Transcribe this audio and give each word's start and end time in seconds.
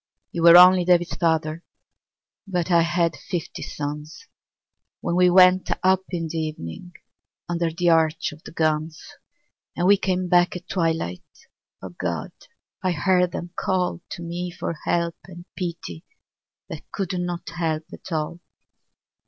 You 0.31 0.41
were, 0.41 0.57
only 0.57 0.83
David's 0.83 1.13
father, 1.13 1.63
But 2.47 2.71
I 2.71 2.81
had 2.81 3.15
fifty 3.15 3.61
sons 3.61 4.27
When 4.99 5.15
we 5.15 5.29
went 5.29 5.69
up 5.83 6.05
in 6.09 6.27
the 6.27 6.39
evening 6.39 6.93
Under 7.47 7.69
the 7.69 7.91
arch 7.91 8.31
of 8.31 8.41
the 8.43 8.51
guns, 8.51 8.99
And 9.77 9.85
we 9.85 9.97
came 9.97 10.27
back 10.27 10.55
at 10.55 10.67
twilight— 10.67 11.23
O 11.83 11.89
God! 11.89 12.31
I 12.81 12.93
heard 12.93 13.31
them 13.31 13.51
call 13.55 14.01
To 14.13 14.23
me 14.23 14.49
for 14.49 14.73
help 14.85 15.17
and 15.25 15.45
pity 15.55 16.03
That 16.67 16.91
could 16.91 17.13
not 17.19 17.47
help 17.49 17.83
at 17.93 18.11
all. 18.11 18.39